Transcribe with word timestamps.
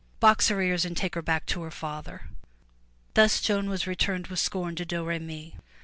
Box 0.19 0.47
her 0.49 0.59
ears 0.63 0.83
and 0.83 0.97
take 0.97 1.13
her 1.13 1.21
back 1.21 1.45
to 1.45 1.61
her 1.61 1.69
father.'' 1.69 2.23
Thus 3.13 3.39
Joan 3.39 3.69
was 3.69 3.85
returned 3.85 4.29
with 4.29 4.39
scorn 4.39 4.75
to 4.77 4.83
Domremy. 4.83 5.57